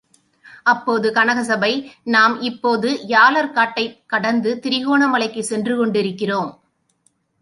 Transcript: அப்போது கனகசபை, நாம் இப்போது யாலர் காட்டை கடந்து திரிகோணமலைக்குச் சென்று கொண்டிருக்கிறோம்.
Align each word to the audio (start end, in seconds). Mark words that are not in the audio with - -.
அப்போது 0.63 1.11
கனகசபை, 1.11 1.69
நாம் 2.03 2.41
இப்போது 2.41 2.99
யாலர் 3.07 3.51
காட்டை 3.51 3.85
கடந்து 4.07 4.59
திரிகோணமலைக்குச் 4.63 5.49
சென்று 5.51 5.77
கொண்டிருக்கிறோம். 5.77 6.51